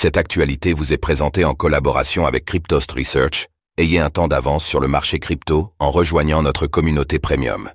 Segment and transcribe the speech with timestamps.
[0.00, 3.48] Cette actualité vous est présentée en collaboration avec Cryptost Research.
[3.78, 7.68] Ayez un temps d'avance sur le marché crypto en rejoignant notre communauté premium.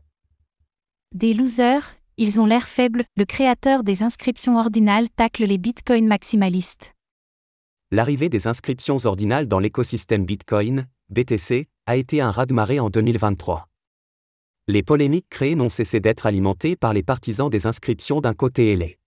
[1.14, 6.94] Des losers, ils ont l'air faibles, le créateur des inscriptions ordinales tacle les bitcoins maximalistes.
[7.92, 13.68] L'arrivée des inscriptions ordinales dans l'écosystème Bitcoin, BTC, a été un raz-de-marée en 2023.
[14.70, 18.78] Les polémiques créées n'ont cessé d'être alimentées par les partisans des inscriptions d'un côté et
[18.78, 18.98] les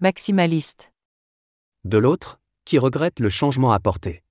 [0.00, 0.91] maximalistes
[1.84, 4.22] de l'autre, qui regrettent le changement apporté.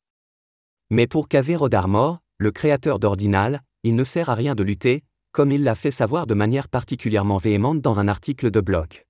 [0.89, 5.51] Mais pour Casero d'Armor, le créateur d'Ordinal, il ne sert à rien de lutter, comme
[5.51, 9.05] il l'a fait savoir de manière particulièrement véhémente dans un article de blog.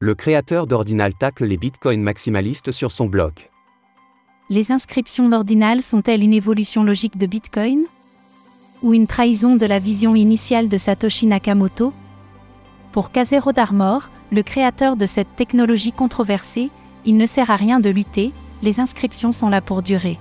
[0.00, 3.32] Le créateur d'Ordinal tacle les bitcoins maximalistes sur son blog.
[4.50, 7.84] Les inscriptions d'Ordinal sont-elles une évolution logique de Bitcoin
[8.82, 11.94] Ou une trahison de la vision initiale de Satoshi Nakamoto?
[12.94, 16.70] Pour Casero d'Armor, le créateur de cette technologie controversée,
[17.04, 18.32] il ne sert à rien de lutter,
[18.62, 20.20] les inscriptions sont là pour durer.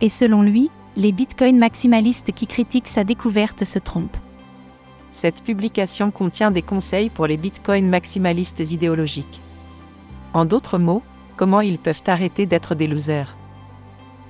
[0.00, 4.16] Et selon lui, les bitcoins maximalistes qui critiquent sa découverte se trompent.
[5.12, 9.40] Cette publication contient des conseils pour les bitcoins maximalistes idéologiques.
[10.34, 11.04] En d'autres mots,
[11.36, 13.37] comment ils peuvent arrêter d'être des losers?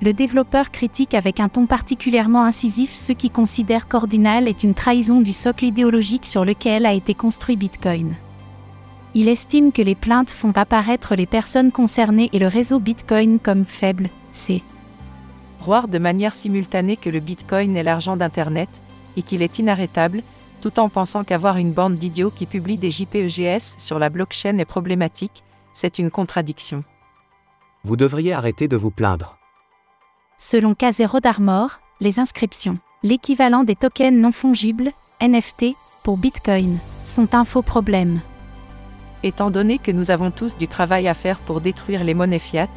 [0.00, 5.20] Le développeur critique avec un ton particulièrement incisif ceux qui considèrent qu'Ordinal est une trahison
[5.20, 8.14] du socle idéologique sur lequel a été construit Bitcoin.
[9.14, 13.64] Il estime que les plaintes font apparaître les personnes concernées et le réseau Bitcoin comme
[13.64, 14.62] faible, c'est
[15.60, 18.80] croire de manière simultanée que le Bitcoin est l'argent d'Internet,
[19.16, 20.22] et qu'il est inarrêtable,
[20.60, 24.64] tout en pensant qu'avoir une bande d'idiots qui publient des JPEGS sur la blockchain est
[24.64, 26.84] problématique, c'est une contradiction.
[27.84, 29.37] Vous devriez arrêter de vous plaindre.
[30.40, 37.44] Selon Casero d'Armor, les inscriptions, l'équivalent des tokens non fongibles, NFT, pour Bitcoin, sont un
[37.44, 38.20] faux problème.
[39.24, 42.68] Étant donné que nous avons tous du travail à faire pour détruire les monnaies fiat,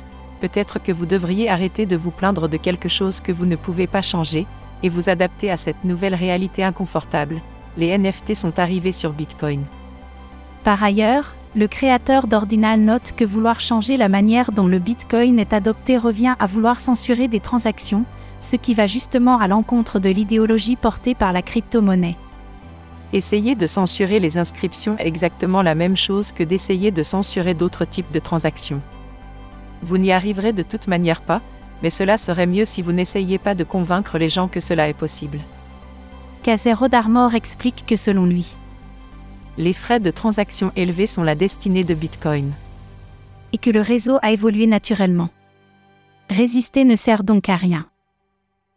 [0.41, 3.85] peut-être que vous devriez arrêter de vous plaindre de quelque chose que vous ne pouvez
[3.85, 4.47] pas changer,
[4.81, 7.43] et vous adapter à cette nouvelle réalité inconfortable.
[7.77, 9.65] Les NFT sont arrivés sur Bitcoin.
[10.63, 15.53] Par ailleurs, le créateur d'Ordinal note que vouloir changer la manière dont le Bitcoin est
[15.53, 18.05] adopté revient à vouloir censurer des transactions,
[18.39, 22.15] ce qui va justement à l'encontre de l'idéologie portée par la crypto-monnaie.
[23.11, 27.83] Essayer de censurer les inscriptions est exactement la même chose que d'essayer de censurer d'autres
[27.83, 28.81] types de transactions.
[29.81, 31.41] Vous n'y arriverez de toute manière pas,
[31.83, 34.93] mais cela serait mieux si vous n'essayiez pas de convaincre les gens que cela est
[34.93, 35.39] possible.
[36.43, 38.55] Casero d'Armor explique que selon lui,
[39.57, 42.51] les frais de transaction élevés sont la destinée de Bitcoin.
[43.53, 45.29] Et que le réseau a évolué naturellement.
[46.29, 47.87] Résister ne sert donc à rien.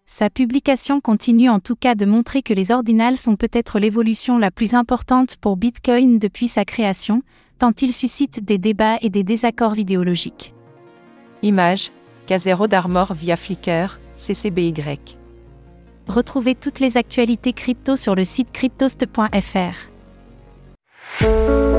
[0.07, 4.51] Sa publication continue en tout cas de montrer que les ordinals sont peut-être l'évolution la
[4.51, 7.23] plus importante pour Bitcoin depuis sa création,
[7.59, 10.53] tant ils suscitent des débats et des désaccords idéologiques.
[11.43, 11.91] Image,
[12.27, 14.75] Casero d'Armor via Flickr, CCBY.
[16.09, 19.94] Retrouvez toutes les actualités crypto sur le site cryptost.fr.
[21.25, 21.74] Música